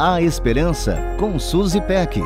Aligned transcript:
A 0.00 0.22
Esperança 0.22 0.96
com 1.18 1.40
Suzy 1.40 1.80
Peck. 1.80 2.20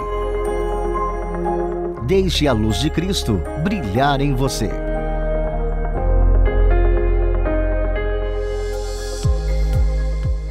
Deixe 2.07 2.47
a 2.47 2.53
luz 2.53 2.79
de 2.79 2.91
Cristo 2.91 3.41
brilhar 3.65 4.21
em 4.21 4.35
você. 4.35 4.69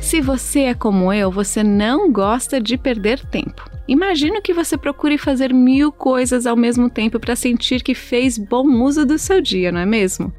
Se 0.02 0.20
você 0.20 0.62
é 0.62 0.74
como 0.74 1.14
eu, 1.14 1.30
você 1.30 1.62
não 1.62 2.12
gosta 2.12 2.60
de 2.60 2.76
perder 2.76 3.24
tempo. 3.28 3.70
Imagino 3.88 4.42
que 4.42 4.52
você 4.52 4.76
procure 4.76 5.20
fazer 5.20 5.54
mil 5.54 5.92
coisas 5.92 6.48
ao 6.48 6.58
mesmo 6.58 6.90
tempo 6.90 7.20
para 7.20 7.36
sentir 7.36 7.84
que 7.84 7.94
fez 7.94 8.36
bom 8.40 8.66
uso 8.82 9.06
do 9.06 9.20
seu 9.20 9.40
dia, 9.40 9.72
não 9.72 9.82
é 9.82 9.86
mesmo? 9.86 10.34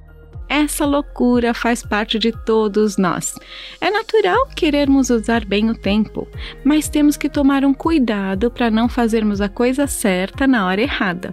Essa 0.54 0.84
loucura 0.84 1.54
faz 1.54 1.82
parte 1.82 2.18
de 2.18 2.30
todos 2.30 2.98
nós. 2.98 3.34
É 3.80 3.90
natural 3.90 4.46
querermos 4.48 5.08
usar 5.08 5.46
bem 5.46 5.70
o 5.70 5.74
tempo, 5.74 6.28
mas 6.62 6.90
temos 6.90 7.16
que 7.16 7.30
tomar 7.30 7.64
um 7.64 7.72
cuidado 7.72 8.50
para 8.50 8.70
não 8.70 8.86
fazermos 8.86 9.40
a 9.40 9.48
coisa 9.48 9.86
certa 9.86 10.46
na 10.46 10.66
hora 10.66 10.82
errada. 10.82 11.32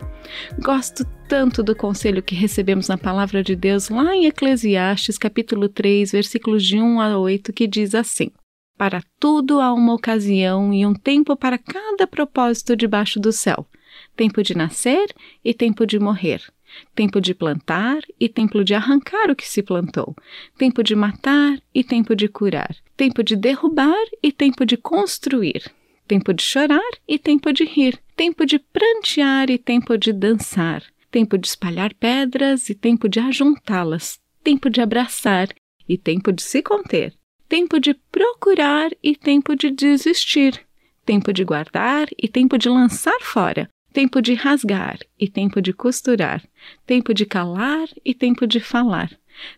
Gosto 0.57 1.03
tanto 1.27 1.61
do 1.61 1.75
conselho 1.75 2.23
que 2.23 2.33
recebemos 2.33 2.87
na 2.87 2.97
palavra 2.97 3.43
de 3.43 3.57
Deus 3.57 3.89
lá 3.89 4.15
em 4.15 4.25
Eclesiastes, 4.25 5.17
capítulo 5.17 5.67
3, 5.67 6.13
versículos 6.13 6.63
de 6.63 6.79
1 6.79 7.01
a 7.01 7.17
8, 7.17 7.51
que 7.51 7.67
diz 7.67 7.93
assim: 7.93 8.31
Para 8.77 9.03
tudo 9.19 9.59
há 9.59 9.73
uma 9.73 9.95
ocasião 9.95 10.73
e 10.73 10.85
um 10.85 10.93
tempo 10.93 11.35
para 11.35 11.57
cada 11.57 12.07
propósito 12.07 12.73
debaixo 12.73 13.19
do 13.19 13.33
céu: 13.33 13.67
tempo 14.15 14.41
de 14.41 14.55
nascer 14.55 15.13
e 15.43 15.53
tempo 15.53 15.85
de 15.85 15.99
morrer 15.99 16.41
tempo 16.95 17.19
de 17.19 17.33
plantar 17.33 18.01
e 18.19 18.27
tempo 18.27 18.63
de 18.63 18.73
arrancar 18.73 19.29
o 19.29 19.35
que 19.35 19.47
se 19.47 19.61
plantou, 19.61 20.15
tempo 20.57 20.83
de 20.83 20.95
matar 20.95 21.61
e 21.73 21.83
tempo 21.83 22.15
de 22.15 22.27
curar, 22.27 22.75
tempo 22.95 23.23
de 23.23 23.35
derrubar 23.35 24.05
e 24.21 24.31
tempo 24.31 24.65
de 24.65 24.77
construir, 24.77 25.71
tempo 26.07 26.33
de 26.33 26.43
chorar 26.43 26.91
e 27.07 27.17
tempo 27.17 27.51
de 27.53 27.63
rir, 27.63 27.99
tempo 28.15 28.45
de 28.45 28.59
prantear 28.59 29.49
e 29.49 29.57
tempo 29.57 29.97
de 29.97 30.11
dançar, 30.11 30.83
tempo 31.11 31.37
de 31.37 31.47
espalhar 31.47 31.93
pedras 31.93 32.69
e 32.69 32.75
tempo 32.75 33.07
de 33.07 33.19
ajuntá-las, 33.19 34.19
tempo 34.43 34.69
de 34.69 34.81
abraçar 34.81 35.49
e 35.87 35.97
tempo 35.97 36.31
de 36.31 36.41
se 36.41 36.61
conter, 36.61 37.13
tempo 37.47 37.79
de 37.79 37.93
procurar 37.93 38.91
e 39.01 39.15
tempo 39.15 39.55
de 39.55 39.71
desistir, 39.71 40.59
tempo 41.05 41.33
de 41.33 41.43
guardar 41.43 42.07
e 42.21 42.27
tempo 42.27 42.57
de 42.57 42.69
lançar 42.69 43.19
fora, 43.21 43.69
tempo 43.91 44.21
de 44.21 44.33
rasgar 44.33 44.99
e 45.19 45.27
tempo 45.27 45.61
de 45.61 45.73
costurar, 45.73 46.43
tempo 46.85 47.13
de 47.13 47.25
calar 47.25 47.87
e 48.05 48.13
tempo 48.13 48.45
de 48.45 48.59
falar, 48.59 49.11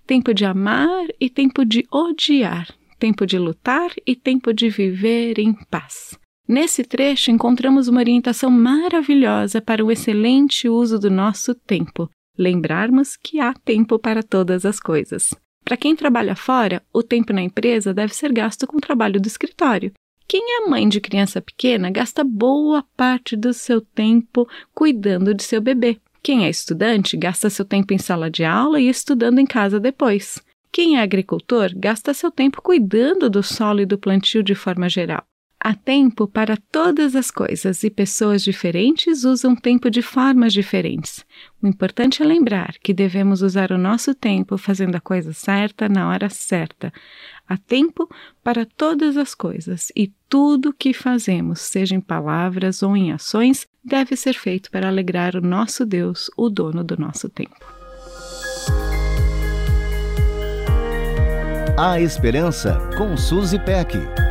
tempo 0.05 0.33
de 0.33 0.45
amar 0.45 1.07
e 1.19 1.29
tempo 1.29 1.65
de 1.65 1.85
odiar, 1.91 2.67
tempo 2.99 3.25
de 3.25 3.37
lutar 3.37 3.91
e 4.05 4.15
tempo 4.15 4.53
de 4.53 4.69
viver 4.69 5.39
em 5.39 5.53
paz. 5.69 6.17
Nesse 6.47 6.83
trecho 6.83 7.31
encontramos 7.31 7.87
uma 7.87 8.01
orientação 8.01 8.49
maravilhosa 8.51 9.61
para 9.61 9.85
o 9.85 9.91
excelente 9.91 10.67
uso 10.67 10.99
do 10.99 11.09
nosso 11.09 11.55
tempo. 11.55 12.09
Lembrarmos 12.37 13.15
que 13.15 13.39
há 13.39 13.53
tempo 13.53 13.99
para 13.99 14.23
todas 14.23 14.65
as 14.65 14.79
coisas. 14.79 15.33
Para 15.63 15.77
quem 15.77 15.95
trabalha 15.95 16.35
fora, 16.35 16.81
o 16.93 17.03
tempo 17.03 17.31
na 17.31 17.41
empresa 17.41 17.93
deve 17.93 18.13
ser 18.13 18.33
gasto 18.33 18.65
com 18.65 18.77
o 18.77 18.81
trabalho 18.81 19.21
do 19.21 19.27
escritório. 19.27 19.93
Quem 20.31 20.63
é 20.63 20.69
mãe 20.69 20.87
de 20.87 21.01
criança 21.01 21.41
pequena 21.41 21.91
gasta 21.91 22.23
boa 22.23 22.85
parte 22.95 23.35
do 23.35 23.53
seu 23.53 23.81
tempo 23.81 24.47
cuidando 24.73 25.33
de 25.33 25.43
seu 25.43 25.59
bebê. 25.59 25.99
Quem 26.23 26.45
é 26.45 26.49
estudante 26.49 27.17
gasta 27.17 27.49
seu 27.49 27.65
tempo 27.65 27.93
em 27.93 27.97
sala 27.97 28.31
de 28.31 28.45
aula 28.45 28.79
e 28.79 28.87
estudando 28.87 29.39
em 29.39 29.45
casa 29.45 29.77
depois. 29.77 30.41
Quem 30.71 30.97
é 30.97 31.01
agricultor 31.01 31.73
gasta 31.75 32.13
seu 32.13 32.31
tempo 32.31 32.61
cuidando 32.61 33.29
do 33.29 33.43
solo 33.43 33.81
e 33.81 33.85
do 33.85 33.97
plantio 33.97 34.41
de 34.41 34.55
forma 34.55 34.87
geral. 34.87 35.25
Há 35.63 35.75
tempo 35.75 36.27
para 36.27 36.57
todas 36.57 37.15
as 37.15 37.29
coisas 37.29 37.83
e 37.83 37.89
pessoas 37.91 38.41
diferentes 38.41 39.23
usam 39.23 39.55
tempo 39.55 39.91
de 39.91 40.01
formas 40.01 40.53
diferentes. 40.53 41.23
O 41.61 41.67
importante 41.67 42.23
é 42.23 42.25
lembrar 42.25 42.73
que 42.81 42.91
devemos 42.91 43.43
usar 43.43 43.71
o 43.71 43.77
nosso 43.77 44.15
tempo 44.15 44.57
fazendo 44.57 44.95
a 44.95 44.99
coisa 44.99 45.33
certa 45.33 45.87
na 45.87 46.09
hora 46.09 46.29
certa. 46.29 46.91
Há 47.47 47.57
tempo 47.57 48.09
para 48.43 48.65
todas 48.65 49.15
as 49.17 49.35
coisas 49.35 49.91
e 49.95 50.11
tudo 50.27 50.73
que 50.73 50.93
fazemos, 50.93 51.61
seja 51.61 51.93
em 51.93 52.01
palavras 52.01 52.81
ou 52.81 52.97
em 52.97 53.11
ações, 53.11 53.67
deve 53.85 54.15
ser 54.15 54.33
feito 54.33 54.71
para 54.71 54.87
alegrar 54.87 55.35
o 55.35 55.41
nosso 55.41 55.85
Deus, 55.85 56.31
o 56.35 56.49
dono 56.49 56.83
do 56.83 56.97
nosso 56.97 57.29
tempo. 57.29 57.63
A 61.77 62.01
Esperança 62.01 62.79
com 62.97 63.15
Suzy 63.15 63.59
Peck. 63.59 64.30